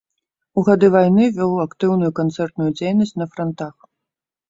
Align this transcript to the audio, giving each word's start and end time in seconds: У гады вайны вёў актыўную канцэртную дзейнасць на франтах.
У 0.59 0.63
гады 0.69 0.89
вайны 0.95 1.27
вёў 1.37 1.53
актыўную 1.67 2.11
канцэртную 2.23 2.71
дзейнасць 2.77 3.17
на 3.21 3.33
франтах. 3.37 3.75